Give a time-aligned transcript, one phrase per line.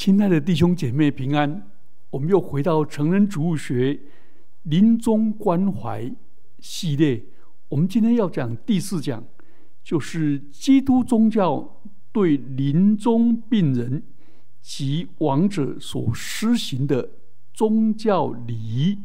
[0.00, 1.70] 亲爱的弟兄姐妹平安，
[2.08, 4.00] 我们又回到成人植物学
[4.62, 6.10] 临终关怀
[6.58, 7.22] 系列。
[7.68, 9.22] 我们今天要讲第四讲，
[9.84, 11.82] 就是基督宗教
[12.12, 14.02] 对临终病人
[14.62, 17.10] 及亡者所施行的
[17.52, 18.98] 宗教礼仪。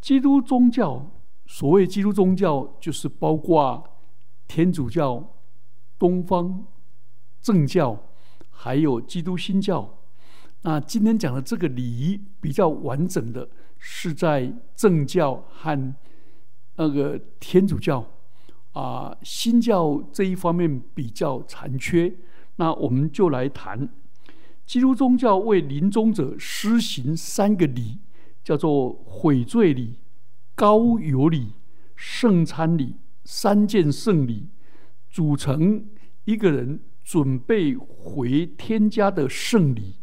[0.00, 1.08] 基督宗教，
[1.46, 3.84] 所谓基督宗教，就是包括
[4.48, 5.36] 天主教、
[6.00, 6.66] 东方
[7.40, 8.08] 正教。
[8.62, 9.98] 还有基督新教，
[10.60, 15.94] 那今天讲的这个礼仪比较完整的是在正教和
[16.76, 18.08] 那个天主教
[18.70, 22.14] 啊新教这一方面比较残缺。
[22.54, 23.88] 那我们就来谈
[24.64, 27.98] 基督宗教为临终者施行三个礼，
[28.44, 29.98] 叫做悔罪礼、
[30.54, 31.54] 高油礼、
[31.96, 34.50] 圣餐礼三件圣礼，
[35.10, 35.84] 组成
[36.26, 36.78] 一个人。
[37.04, 39.96] 准备回天家的圣礼，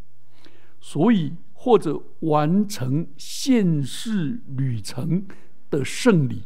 [0.79, 5.25] 所以或者完成现世旅程
[5.69, 6.43] 的圣礼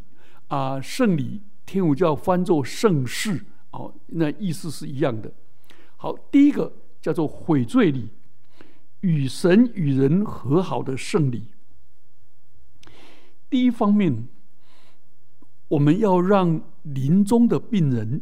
[0.48, 5.32] 啊，圣礼天主教翻作圣事哦，那意思是一样的。
[5.98, 8.10] 好，第一个叫做悔罪礼，
[9.02, 11.48] 与神与人和好的圣礼。
[13.50, 14.28] 第一方面，
[15.68, 18.22] 我们要让临终的病人。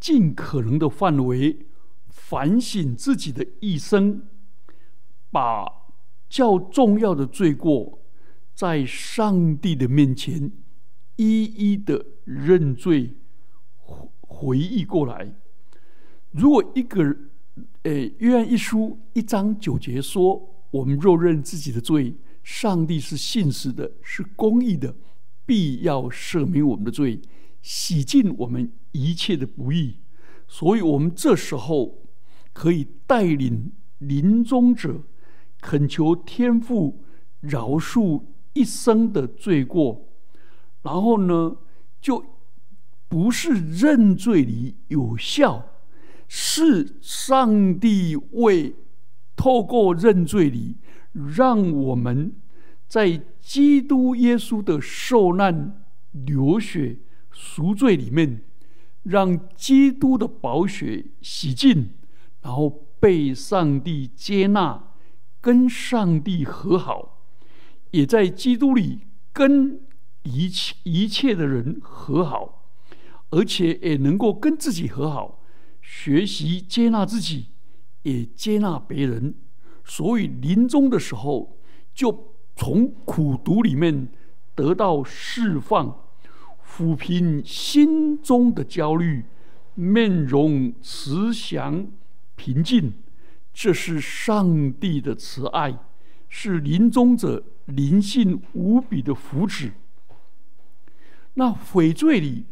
[0.00, 1.66] 尽可能的范围
[2.08, 4.22] 反省自己的一生，
[5.30, 5.66] 把
[6.28, 8.00] 较重要的罪过
[8.54, 10.52] 在上帝的面前
[11.16, 13.14] 一一的认罪
[13.76, 15.34] 回回忆过来。
[16.30, 17.16] 如果一个
[17.82, 24.94] 诶约翰一书一章九节说：“我们若认自己的罪，上帝是信实的，是公义的，
[25.46, 27.20] 必要赦免我们的罪。”
[27.60, 29.98] 洗净我们一切的不易，
[30.46, 31.98] 所以我们这时候
[32.52, 35.02] 可以带领临终者
[35.60, 37.04] 恳求天父
[37.40, 38.22] 饶恕
[38.52, 40.08] 一生的罪过，
[40.82, 41.56] 然后呢，
[42.00, 42.24] 就
[43.08, 45.66] 不是认罪礼有效，
[46.26, 48.74] 是上帝为
[49.36, 50.76] 透过认罪礼，
[51.12, 52.32] 让我们
[52.86, 56.98] 在基督耶稣的受难流血。
[57.30, 58.42] 赎罪里面，
[59.08, 61.94] 让基督的宝血洗净，
[62.42, 62.68] 然后
[63.00, 64.92] 被上帝接纳，
[65.40, 67.24] 跟上帝和好，
[67.92, 69.80] 也在基督里跟
[70.24, 72.70] 一切一切的人和好，
[73.30, 75.42] 而且也能够跟自己和好，
[75.80, 77.46] 学习接纳自己，
[78.02, 79.34] 也接纳别人。
[79.84, 81.58] 所以临终的时候，
[81.94, 84.08] 就从苦读里面
[84.54, 86.04] 得到释放。
[86.78, 89.24] 抚平心中的焦虑，
[89.74, 91.88] 面容慈祥
[92.36, 92.92] 平静，
[93.52, 95.76] 这是上帝的慈爱，
[96.28, 99.72] 是临终者灵性无比的福祉。
[101.34, 102.44] 那悔罪里，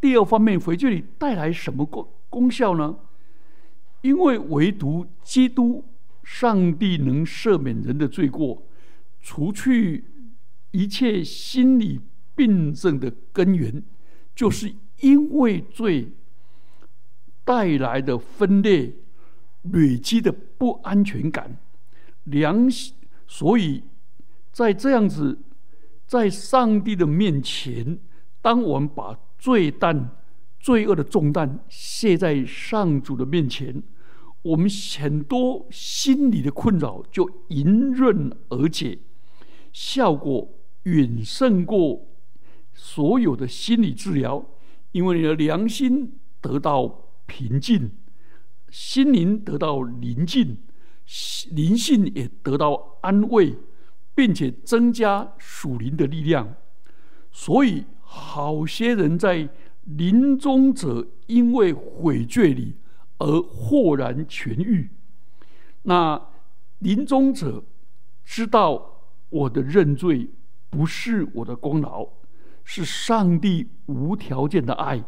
[0.00, 2.96] 第二方面，悔罪里带来什么功功效呢？
[4.00, 5.84] 因为唯独基督，
[6.24, 8.62] 上帝能赦免人的罪过，
[9.20, 10.06] 除去
[10.70, 12.00] 一切心理。
[12.38, 13.82] 病症的根源，
[14.32, 16.12] 就是因为罪
[17.44, 18.94] 带来的分裂、
[19.62, 21.58] 累积的不安全感。
[22.22, 22.94] 良心，
[23.26, 23.82] 所以
[24.52, 25.40] 在这样子，
[26.06, 27.98] 在上帝的面前，
[28.40, 30.10] 当我们把罪担、
[30.60, 33.82] 罪恶的重担卸在上主的面前，
[34.42, 34.70] 我们
[35.00, 39.00] 很多心理的困扰就迎刃而解，
[39.72, 40.48] 效果
[40.84, 42.07] 远胜过。
[42.80, 44.44] 所有的心理治疗，
[44.92, 47.90] 因为你的良心得到平静，
[48.70, 50.56] 心灵得到宁静，
[51.50, 53.56] 灵性也得到安慰，
[54.14, 56.54] 并且增加属灵的力量。
[57.32, 59.48] 所以，好些人在
[59.84, 62.76] 临终者因为悔罪里
[63.18, 64.88] 而豁然痊愈。
[65.82, 66.28] 那
[66.78, 67.64] 临终者
[68.24, 70.30] 知道我的认罪
[70.70, 72.08] 不是我的功劳。
[72.70, 75.02] 是上帝无条件的爱，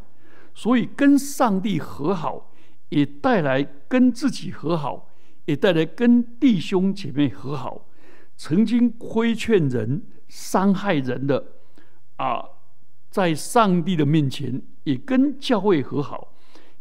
[0.55, 2.51] 所以跟上帝和好，
[2.89, 5.11] 也带来跟自己和好，
[5.45, 7.87] 也带来跟弟兄姐妹和好。
[8.35, 11.45] 曾经亏欠人、伤害人的
[12.17, 12.43] 啊，
[13.11, 16.33] 在上帝的面前也跟教会和好，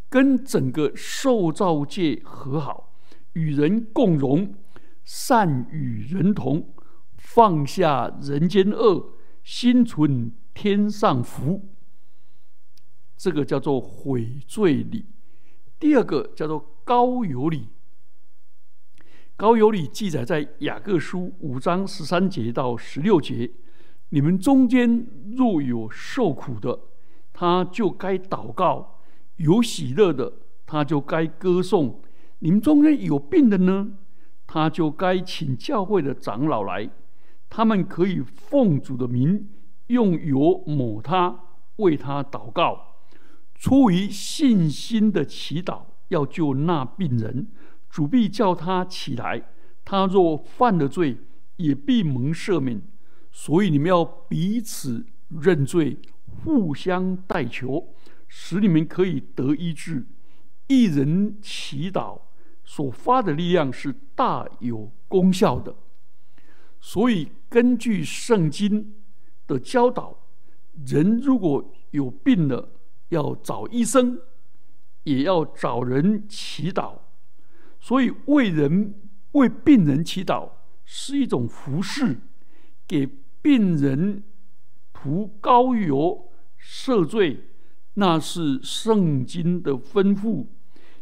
[0.07, 2.93] 跟整个受造界和好，
[3.33, 4.53] 与人共荣，
[5.03, 6.69] 善与人同，
[7.17, 9.09] 放下人间恶，
[9.43, 10.31] 心存。
[10.53, 11.61] 天上福，
[13.17, 15.05] 这个叫做悔罪礼；
[15.79, 17.67] 第二个叫做高有礼。
[19.35, 23.49] 高有礼记载在雅各书五章十三节到十六节：
[24.09, 25.07] 你们中间
[25.37, 26.77] 若有受苦的，
[27.31, 28.99] 他就该祷告；
[29.37, 30.33] 有喜乐的，
[30.65, 32.01] 他就该歌颂。
[32.39, 33.91] 你们中间有病的呢，
[34.45, 36.89] 他就该请教会的长老来，
[37.49, 39.47] 他们可以奉主的名
[39.89, 41.39] 用油抹他，
[41.75, 42.95] 为他祷告。
[43.53, 47.51] 出于信心的祈祷，要救那病人，
[47.89, 49.43] 主必叫他起来。
[49.83, 51.17] 他若犯了罪，
[51.57, 52.81] 也必蒙赦免。
[53.31, 55.97] 所以你们要彼此认罪，
[56.43, 57.93] 互相代求，
[58.27, 60.05] 使你们可以得医治。
[60.67, 62.19] 一人祈祷
[62.63, 65.75] 所发的力量是大有功效的。
[66.79, 68.93] 所以根据圣经
[69.49, 70.15] 的教导，
[70.85, 72.69] 人如果有病了，
[73.09, 74.21] 要找医生，
[75.03, 76.99] 也要找人祈祷，
[77.79, 78.93] 所以为人
[79.31, 80.51] 为病人祈祷
[80.85, 82.19] 是一种服侍，
[82.87, 83.07] 给
[83.41, 84.23] 病人
[84.93, 86.29] 涂膏油
[86.61, 87.45] 赦罪，
[87.95, 90.45] 那是圣经的吩咐。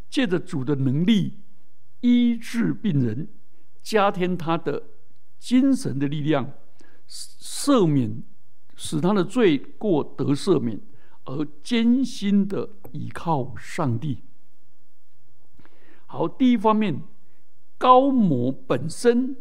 [0.09, 1.33] 借着主的能力
[1.99, 3.27] 医治病人，
[3.81, 4.81] 加添他的
[5.37, 6.53] 精神的力量，
[7.09, 8.23] 赦免
[8.77, 10.79] 使他的罪过得赦免。
[11.29, 14.23] 而艰辛的倚靠上帝。
[16.05, 17.03] 好，第一方面，
[17.77, 19.35] 高摩本身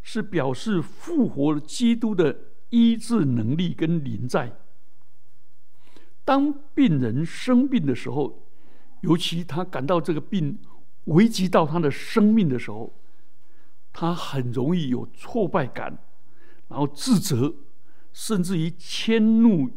[0.00, 2.34] 是表示复活基督的
[2.70, 4.56] 医治能力跟临在。
[6.24, 8.48] 当病人生病的时候，
[9.02, 10.58] 尤其他感到这个病
[11.04, 12.98] 危及到他的生命的时候，
[13.92, 15.98] 他很容易有挫败感，
[16.68, 17.54] 然后自责，
[18.18, 19.70] 甚至于迁怒。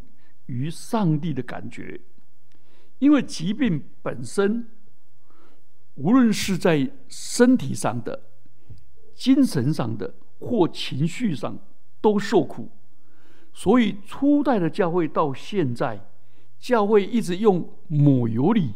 [0.47, 2.01] 于上帝的感觉，
[2.99, 4.67] 因为疾病本身，
[5.95, 8.23] 无论是在身体上的、
[9.15, 11.57] 精神上的或情绪上，
[12.01, 12.69] 都受苦。
[13.53, 16.05] 所以初代的教会到现在，
[16.59, 18.73] 教会一直用抹油礼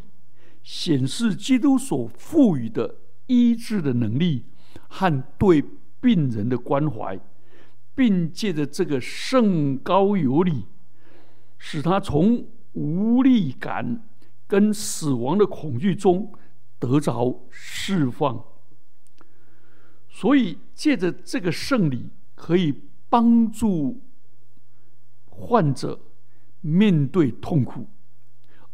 [0.62, 2.94] 显示基督所赋予的
[3.26, 4.46] 医治的能力
[4.88, 5.62] 和对
[6.00, 7.20] 病人的关怀，
[7.96, 10.66] 并借着这个圣高有礼。
[11.58, 14.06] 使他从无力感
[14.46, 16.30] 跟死亡的恐惧中
[16.78, 18.44] 得着释放，
[20.10, 24.02] 所以借着这个圣礼，可以帮助
[25.30, 25.98] 患者
[26.60, 27.88] 面对痛苦，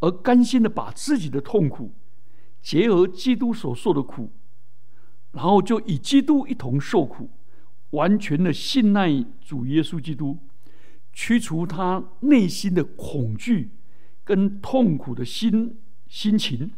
[0.01, 1.95] 而甘心的把自己的痛苦
[2.61, 4.33] 结合基督所受的苦，
[5.31, 7.31] 然后就与基督一同受苦，
[7.93, 10.39] 完全的信赖主耶稣基督。
[11.15, 13.71] 驱除他内心的恐惧
[14.25, 15.79] 跟痛苦的心
[16.09, 16.73] 心情，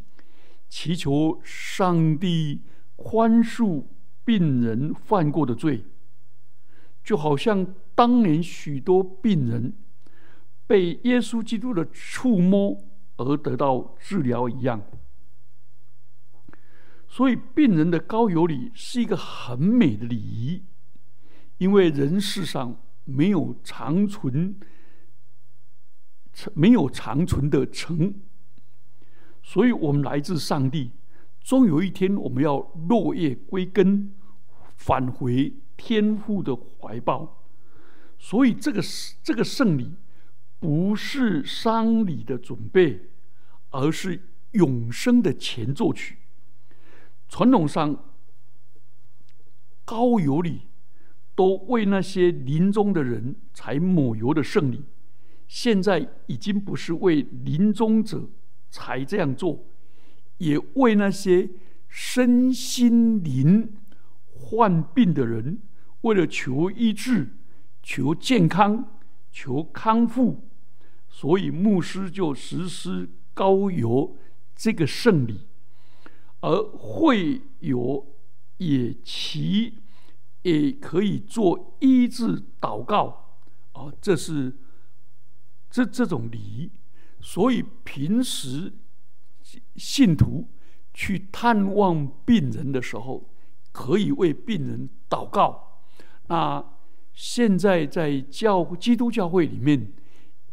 [0.69, 2.63] 祈求上帝
[2.97, 3.85] 宽恕
[4.25, 5.85] 病人犯过的罪，
[7.05, 9.73] 就好像当年许多病人
[10.67, 12.77] 被耶稣基督的触摸
[13.17, 14.83] 而得到治疗一样。
[17.07, 20.65] 所以，病人的高油礼是一个很美的礼仪，
[21.59, 22.81] 因为人世上。
[23.07, 24.59] 没有长存，
[26.55, 28.15] 没有长存的成，
[29.43, 30.91] 所以我们来自上帝，
[31.43, 34.15] 终有一天我们要落叶归根，
[34.79, 37.45] 返回天父的怀抱。
[38.19, 38.83] 所以这个
[39.23, 39.93] 这个圣礼
[40.59, 43.11] 不是丧礼的准备，
[43.69, 44.19] 而是
[44.53, 46.17] 永生的前奏曲。
[47.29, 48.03] 传统上
[49.85, 50.63] 高有礼。
[51.35, 54.85] 都为那些临终的人才抹油的圣礼，
[55.49, 58.29] 现在已经不是为临终者
[58.71, 59.65] 才这样做，
[60.39, 61.51] 也为那些
[61.89, 63.73] 身心灵
[64.33, 65.59] 患病的人，
[66.03, 67.35] 为了求医治、
[67.83, 68.99] 求健康、
[69.33, 70.49] 求康复，
[71.09, 74.17] 所以牧师就实施高油
[74.55, 75.41] 这个圣礼，
[76.41, 78.07] 而会有
[78.59, 79.81] 也其。
[80.45, 83.39] 也可以做医治祷告，
[83.73, 84.55] 啊，这是
[85.71, 86.71] 这这种礼仪。
[87.21, 88.73] 所以平时
[89.77, 90.49] 信徒
[90.93, 93.31] 去探望病人的时候，
[93.73, 95.81] 可以为病人祷告。
[96.27, 96.63] 那
[97.15, 99.93] 现在在教基督教会里面，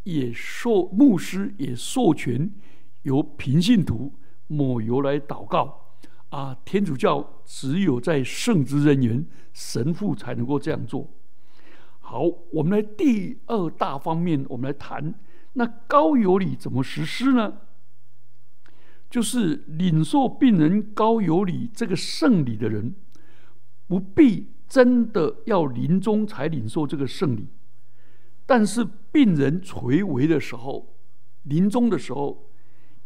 [0.04, 2.50] 也授牧师也授权
[3.02, 4.14] 由平信徒
[4.48, 5.81] 抹油来祷告。
[6.32, 11.10] 啊，天主教只有在圣职人员、神父才能够这样做。
[12.00, 15.14] 好，我们来第二大方面，我们来谈
[15.54, 17.54] 那高油礼怎么实施呢？
[19.10, 22.96] 就是领受病人高油礼这个圣礼的人，
[23.88, 27.50] 不必真的要临终才领受这个圣礼，
[28.46, 30.96] 但是病人垂危的时候，
[31.44, 32.48] 临终的时候，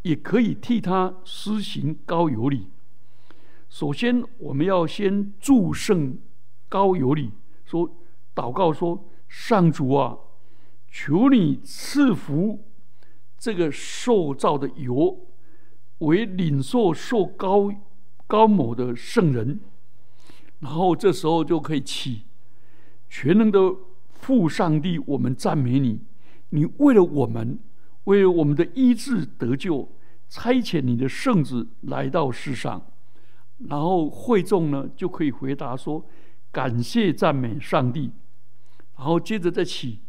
[0.03, 2.67] 也可以替他施行高油礼。
[3.77, 6.17] 首先，我们要先祝圣
[6.69, 7.33] 高有礼，
[7.65, 7.93] 说
[8.33, 10.17] 祷告说：“上主啊，
[10.89, 12.63] 求你赐福
[13.37, 15.27] 这个受造的油，
[15.97, 17.69] 为领受受高
[18.25, 19.59] 高某的圣人。”
[20.61, 22.21] 然后这时候就可以起，
[23.09, 23.59] 全能的
[24.07, 25.99] 父上帝，我们赞美你。
[26.51, 27.59] 你为了我们，
[28.05, 29.91] 为了我们的医治得救，
[30.29, 32.81] 差遣你的圣子来到世上。
[33.57, 36.05] 然后会众呢就可以回答说：
[36.51, 38.11] 感谢赞美上帝。
[38.97, 40.01] 然后接着再起，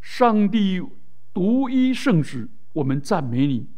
[0.00, 0.82] 上帝
[1.32, 3.68] 独一圣子，我们赞美你。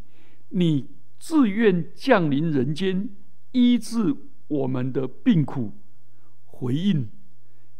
[0.50, 3.10] 你自愿降临人间，
[3.52, 4.16] 医治
[4.48, 5.74] 我们的病苦。
[6.46, 7.08] 回应，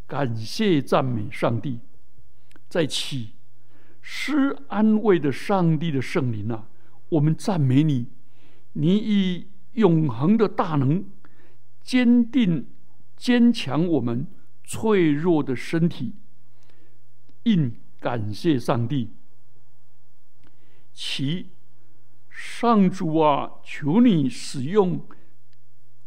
[0.07, 1.81] 感谢赞美上帝，
[2.69, 3.33] 再起
[4.01, 6.69] 施安慰的上帝的圣灵啊，
[7.09, 8.07] 我们赞美你，
[8.75, 11.05] 你以永恒的大能
[11.89, 12.67] 坚定
[13.17, 14.27] 坚强我们
[14.63, 16.17] 脆弱的身体，
[17.45, 19.13] 应感谢上帝。
[20.93, 21.49] 其
[22.29, 25.09] 上主啊，求你使用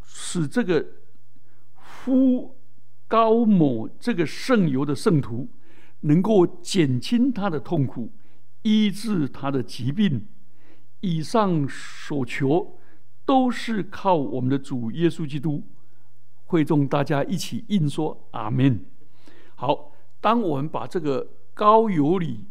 [0.03, 0.85] 使这个
[1.81, 2.59] 夫。
[3.07, 5.49] 高某这个圣油的圣徒，
[6.01, 8.13] 能够减轻他的痛苦，
[8.61, 10.27] 医治他的疾病。
[11.01, 12.79] 以上所求，
[13.25, 15.61] 都是靠我们的主耶稣基督。
[16.51, 18.85] 会众大家一起应说阿门。
[19.55, 22.45] 好，当我们把这个高油礼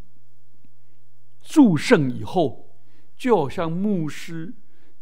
[1.40, 2.70] 祝圣以后，
[3.16, 4.52] 就好像牧师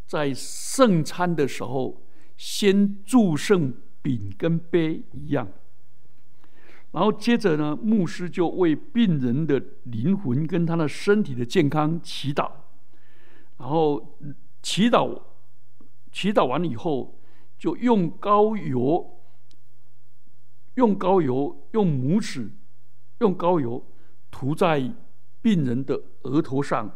[0.05, 2.01] 在圣餐的时候
[2.37, 3.73] 先祝圣。
[4.01, 5.45] 饼跟杯一样，
[6.91, 12.49] 然后接着呢，牧师就为病人的灵魂跟他的身体的健康祈祷，
[13.57, 14.15] 然后
[14.61, 15.21] 祈祷，
[16.13, 17.18] 祈祷完了以后，
[17.59, 19.19] 就用膏油，
[20.75, 22.49] 用膏油，用拇指，
[23.19, 23.85] 用膏油
[24.31, 24.91] 涂在
[25.41, 26.89] 病人的额头上，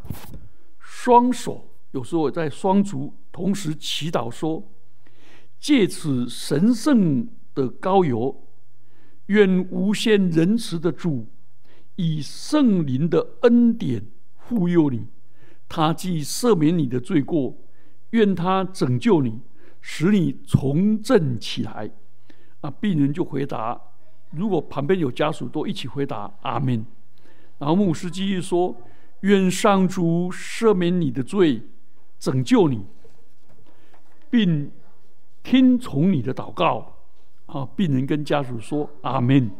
[0.79, 4.63] 双手有时候在双足同时祈祷说。
[5.60, 8.48] 借此神圣的膏油，
[9.27, 11.27] 愿无限仁慈的主
[11.96, 14.05] 以圣灵的恩典
[14.36, 15.08] 护佑你，
[15.70, 17.55] 他既赦免你的罪过，
[18.10, 19.39] 愿他拯救你，
[19.83, 21.91] 使你重振起来。
[22.61, 23.79] 啊，病人就回答：
[24.31, 26.83] 如果旁边有家属，都一起回答阿门。
[27.59, 28.75] 然后牧师继续说：
[29.19, 31.61] 愿上主赦免你的罪，
[32.17, 32.83] 拯救你，
[34.31, 34.71] 并。
[35.45, 36.99] 听从你的祷告，
[37.47, 37.67] 啊！
[37.75, 39.51] 病人跟家属说：“阿门。”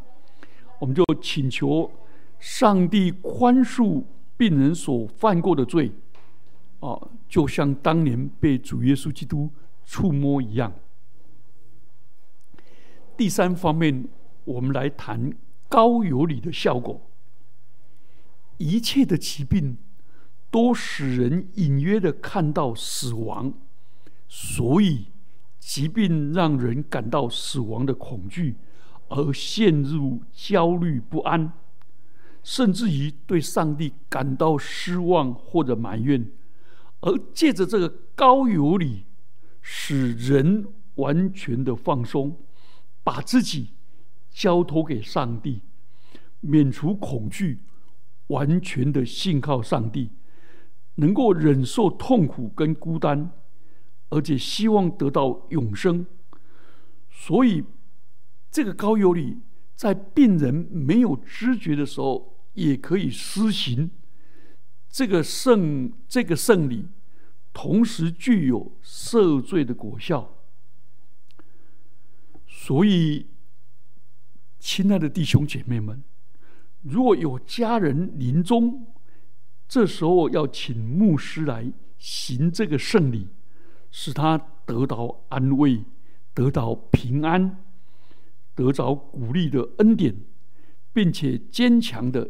[0.80, 1.92] 我们就请求
[2.40, 4.02] 上帝宽恕
[4.38, 5.92] 病人所犯过的罪，
[6.80, 9.50] 啊，就像当年被主耶稣基督
[9.86, 10.74] 触摸一样。
[13.16, 14.08] 第三方面，
[14.46, 15.32] 我们来谈
[15.70, 17.02] 高油里的效果。
[18.58, 19.78] 一切的疾病
[20.50, 23.54] 都使人隐约的看到死亡，
[24.28, 25.08] 所以。
[25.66, 28.58] 疾病让人感到死亡的恐惧，
[29.08, 31.54] 而陷入焦虑不安，
[32.44, 36.30] 甚至于对上帝感到失望或者埋怨。
[37.00, 39.06] 而借着这个高油里，
[39.64, 42.38] 使人完全的放松，
[43.04, 43.72] 把自己
[44.30, 45.62] 交托给上帝，
[46.42, 47.62] 免除恐惧，
[48.28, 50.12] 完全的信靠上帝，
[50.96, 53.32] 能够忍受痛苦跟孤单。
[54.10, 56.06] 而且希望得到永生，
[57.10, 57.64] 所以
[58.52, 59.40] 这个高油里，
[59.76, 63.90] 在病人没有知觉的时候，也可以施行
[64.88, 66.86] 这个圣这个圣礼，
[67.54, 70.36] 同时具有赦罪的果效。
[72.48, 73.28] 所以，
[74.60, 76.04] 亲爱的弟兄姐妹们，
[76.82, 78.88] 如果有家人临终，
[79.68, 83.30] 这时候要请牧师来行这个圣礼。
[83.96, 85.84] 使他得到安慰，
[86.34, 87.64] 得到平安，
[88.56, 90.16] 得着鼓励的恩典，
[90.92, 92.28] 并且坚强的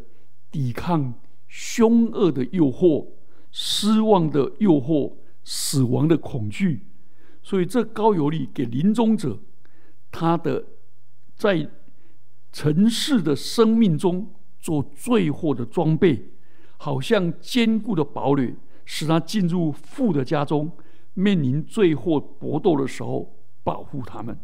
[0.51, 1.13] 抵抗
[1.47, 3.07] 凶恶的诱惑、
[3.53, 5.13] 失望的诱惑、
[5.45, 6.87] 死亡的恐惧。
[7.41, 9.39] 所以，这高有力给临终者，
[10.11, 10.65] 他的
[11.35, 11.69] 在
[12.51, 16.31] 尘世的生命中做最后的装备，
[16.77, 18.55] 好像坚固的堡垒，
[18.85, 20.71] 使他进入父的家中。
[21.13, 24.35] 面临最后搏斗的时候，保护他们。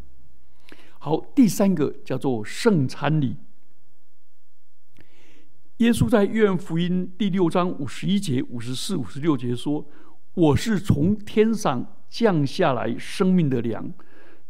[1.00, 3.34] 好，第三个叫做圣餐礼。
[5.80, 9.82] 耶稣在约翰福音第六章五十一节、五十四、五十六节说
[10.36, 13.90] ：“我是从天上降下来生命的粮，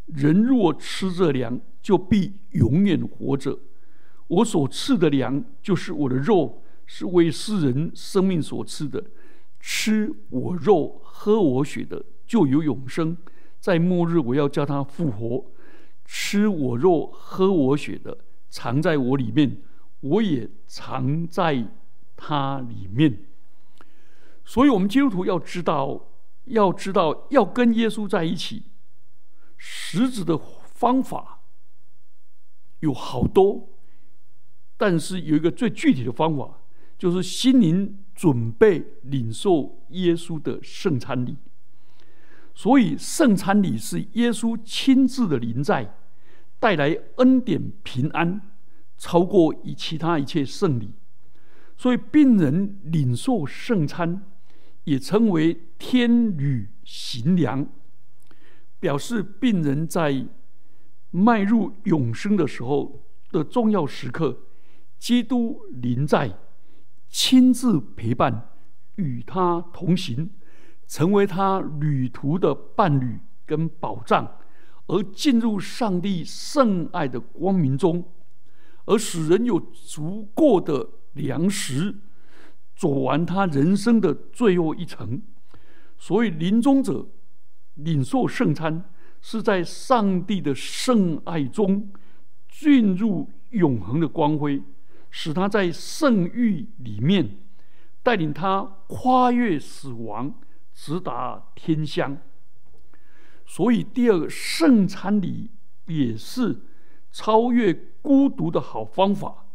[0.07, 3.57] 人若吃这粮，就必永远活着。
[4.27, 9.01] 我所赐的粮，就是我的肉，是为世人生命所吃的。
[9.57, 13.15] 吃我肉、喝我血的，就有永生。
[13.61, 15.45] 在末日，我要叫他复活。
[16.03, 18.17] 吃我肉、喝我血的，
[18.49, 19.55] 藏在我里面。”
[20.01, 21.67] 我也藏在
[22.15, 23.19] 它里面，
[24.43, 26.07] 所以，我们基督徒要知道，
[26.45, 28.63] 要知道要跟耶稣在一起，
[29.57, 31.41] 实质的方法
[32.79, 33.69] 有好多，
[34.77, 36.59] 但是有一个最具体的方法，
[36.97, 41.37] 就是心灵准备领受耶稣的圣餐礼。
[42.53, 45.95] 所以，圣餐礼是耶稣亲自的临在，
[46.59, 48.50] 带来恩典平安。
[49.03, 50.91] 超过以其他一切圣礼，
[51.75, 54.27] 所以病人领受圣餐，
[54.83, 57.67] 也称为天旅行粮，
[58.79, 60.27] 表示病人在
[61.09, 64.37] 迈入永生的时候的重要时刻，
[64.99, 66.37] 基督临在，
[67.09, 68.49] 亲自陪伴，
[68.97, 70.29] 与他同行，
[70.85, 73.17] 成为他旅途的伴侣
[73.47, 74.37] 跟保障，
[74.85, 78.05] 而进入上帝圣爱的光明中。
[78.91, 81.95] 而使人有足够的粮食，
[82.75, 85.21] 走完他人生的最后一程。
[85.97, 87.07] 所以临终者
[87.75, 88.83] 领受圣餐，
[89.21, 91.89] 是在上帝的圣爱中
[92.49, 94.61] 进入永恒的光辉，
[95.09, 97.37] 使他在圣域里面
[98.03, 100.35] 带领他跨越死亡，
[100.73, 102.17] 直达天乡。
[103.45, 105.49] 所以第二个圣餐礼
[105.87, 106.63] 也是。
[107.11, 109.45] 超越孤独的好方法，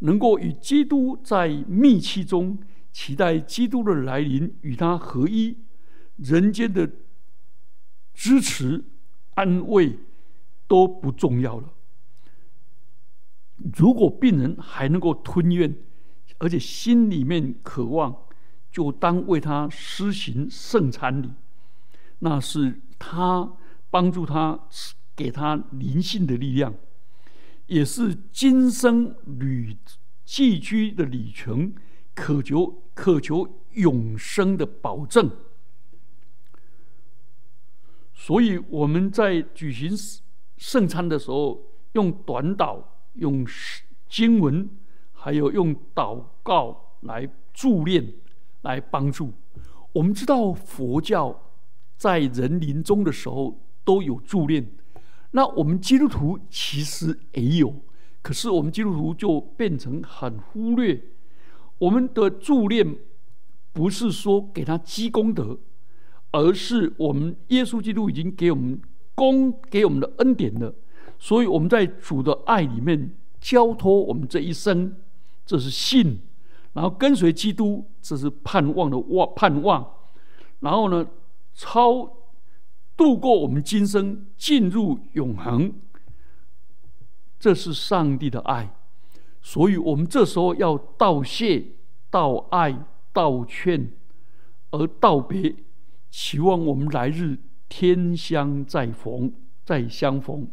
[0.00, 2.58] 能够与基督在密契中，
[2.92, 5.58] 期待基督的来临，与他合一。
[6.16, 6.88] 人间的
[8.14, 8.84] 支持、
[9.34, 9.98] 安慰
[10.68, 11.72] 都不重要了。
[13.76, 15.74] 如果病人还能够吞咽，
[16.38, 18.14] 而且心里面渴望，
[18.70, 21.30] 就当为他施行圣餐礼，
[22.20, 23.52] 那是他
[23.90, 24.60] 帮助他，
[25.16, 26.74] 给他灵性的力量。
[27.66, 29.76] 也是今生旅
[30.24, 31.74] 寄居的旅程，
[32.14, 35.30] 渴求渴求永生的保证。
[38.14, 39.90] 所以我们在举行
[40.56, 41.60] 圣餐的时候，
[41.92, 42.82] 用短祷、
[43.14, 43.46] 用
[44.08, 44.68] 经文，
[45.12, 48.14] 还有用祷告来助念，
[48.60, 49.32] 来帮助。
[49.92, 51.50] 我们知道佛教
[51.96, 54.70] 在人临终的时候都有助念。
[55.34, 57.74] 那我们基督徒其实也有，
[58.20, 61.02] 可是我们基督徒就变成很忽略
[61.78, 62.98] 我们的助念，
[63.72, 65.58] 不是说给他积功德，
[66.32, 68.78] 而是我们耶稣基督已经给我们
[69.14, 70.74] 功给我们的恩典了，
[71.18, 74.94] 所以我们在主的爱里面交托我们这一生，
[75.46, 76.20] 这是信，
[76.74, 79.94] 然后跟随基督，这是盼望的望盼望，
[80.60, 81.06] 然后呢
[81.54, 82.18] 超。
[82.96, 85.72] 度过我们今生，进入永恒，
[87.38, 88.74] 这是上帝的爱，
[89.40, 91.64] 所以我们这时候要道谢、
[92.10, 93.92] 道爱、道歉，
[94.70, 95.54] 而道别，
[96.10, 99.32] 期望我们来日天相再逢、
[99.64, 100.48] 再相逢。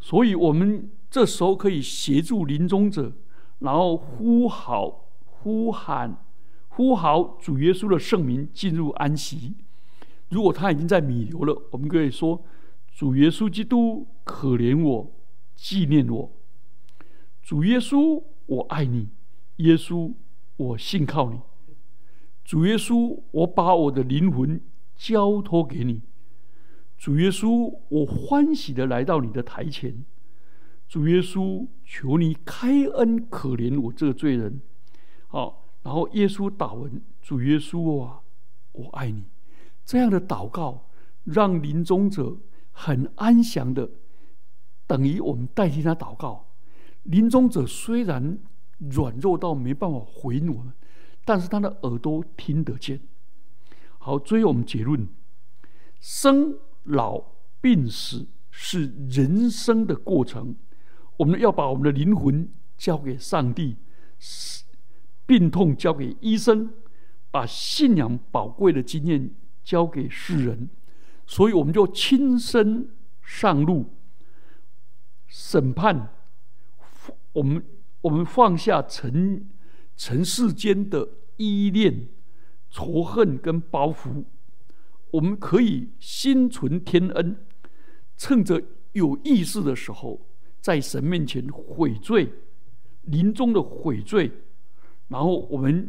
[0.00, 3.12] 所以，我们这时候可以协助临终者，
[3.58, 6.16] 然后呼号、呼喊、
[6.68, 9.54] 呼号主耶稣的圣名，进入安息。
[10.32, 12.42] 如果他已经在弥留了，我们可以说
[12.90, 15.12] ：“主耶稣基督，可怜我，
[15.54, 16.32] 纪念我。
[17.42, 19.10] 主耶稣，我爱你。
[19.56, 20.14] 耶稣，
[20.56, 21.38] 我信靠你。
[22.42, 24.58] 主耶稣，我把我的灵魂
[24.96, 26.00] 交托给你。
[26.96, 30.02] 主耶稣，我欢喜的来到你的台前。
[30.88, 34.62] 主耶稣，求你开恩可怜我这个罪人。
[35.28, 38.20] 好，然后耶稣打文：主耶稣啊，
[38.72, 39.24] 我爱你。”
[39.84, 40.88] 这样的祷告，
[41.24, 42.36] 让临终者
[42.70, 43.90] 很安详的，
[44.86, 46.48] 等于我们代替他祷告。
[47.04, 48.38] 临终者虽然
[48.78, 50.72] 软弱到没办法回应我们，
[51.24, 53.00] 但是他的耳朵听得见。
[53.98, 55.08] 好，最后我们结论：
[56.00, 57.22] 生老
[57.60, 60.56] 病死是人生的过程，
[61.16, 63.76] 我们要把我们的灵魂交给上帝，
[65.26, 66.72] 病痛交给医生，
[67.30, 69.30] 把信仰宝贵的经验。
[69.64, 70.68] 交给世人，
[71.26, 72.88] 所以我们就亲身
[73.22, 73.86] 上路，
[75.26, 76.08] 审判，
[77.32, 77.64] 我们
[78.02, 79.48] 我们放下尘
[79.96, 82.08] 尘世间的依恋、
[82.70, 84.24] 仇恨跟包袱，
[85.10, 87.36] 我们可以心存天恩，
[88.16, 90.20] 趁着有意识的时候，
[90.60, 92.32] 在神面前悔罪，
[93.02, 94.30] 临终的悔罪，
[95.08, 95.88] 然后我们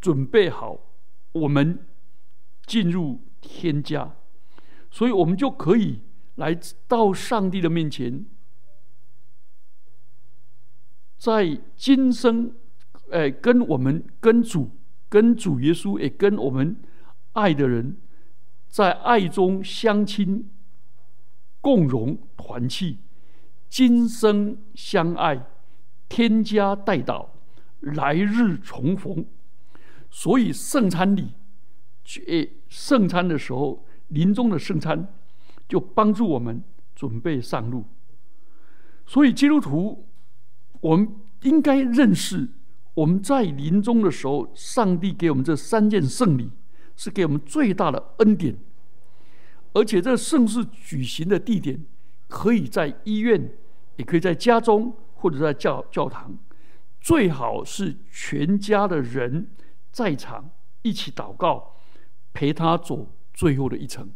[0.00, 0.78] 准备好，
[1.32, 1.78] 我们
[2.70, 4.14] 进入天家，
[4.92, 6.02] 所以我们就可以
[6.36, 6.56] 来
[6.86, 8.24] 到上帝的面前。
[11.18, 12.54] 在今生，
[13.10, 14.70] 哎，跟我们跟主、
[15.08, 16.76] 跟主耶稣，也跟我们
[17.32, 17.96] 爱的人，
[18.68, 20.48] 在爱中相亲、
[21.60, 22.98] 共荣团契，
[23.68, 25.44] 今生相爱，
[26.08, 27.34] 天家待到，
[27.80, 29.26] 来日重逢。
[30.08, 31.32] 所以圣餐礼，
[32.04, 35.08] 去圣餐的时候，临终的圣餐，
[35.68, 36.62] 就帮助我们
[36.94, 37.84] 准备上路。
[39.06, 40.06] 所以基督徒。
[40.82, 41.06] 我们
[41.42, 42.48] 应该认识，
[42.94, 46.50] 我们在临终的时候，上帝给我们这三件圣礼，
[46.96, 48.56] 是给我们最大的恩典。
[49.74, 51.84] 而且，这盛世举行的地点，
[52.28, 53.52] 可以在医院，
[53.96, 56.38] 也可以在家中，或者在教教堂。
[56.98, 59.48] 最好是全家的人
[59.92, 60.48] 在场，
[60.80, 61.76] 一起祷告，
[62.32, 64.10] 陪他走最后的一程。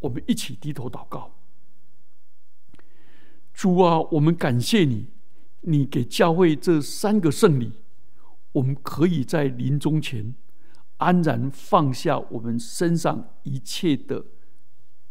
[0.00, 1.32] 我们一起低头祷告：
[3.52, 5.08] 主啊，我们感谢你。
[5.62, 7.72] 你给教会这三个圣礼，
[8.52, 10.34] 我们可以在临终前
[10.98, 14.24] 安然放下我们身上一切的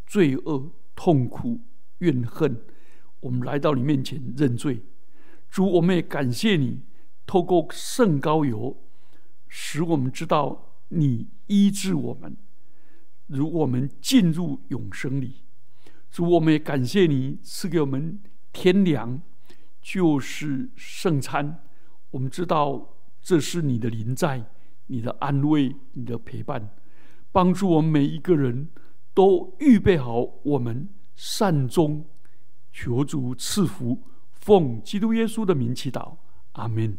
[0.05, 1.59] 罪恶、痛苦、
[1.97, 2.63] 怨恨，
[3.19, 4.81] 我们来到你面前认罪。
[5.49, 6.79] 主，我们也感谢你，
[7.25, 8.77] 透过圣膏油，
[9.49, 12.37] 使我们知道你医治我们，
[13.25, 15.43] 如我们进入永生里。
[16.09, 18.19] 主，我们也感谢你赐给我们
[18.53, 19.21] 天良。
[19.79, 21.63] 就是圣餐，
[22.11, 24.49] 我们知道这是你的临在、
[24.87, 26.69] 你的安慰、你的陪伴，
[27.31, 28.67] 帮助我们每一个人
[29.13, 32.05] 都预备好我们善终。
[32.73, 36.17] 求主赐福，奉基督耶稣的名祈祷，
[36.53, 36.97] 阿门。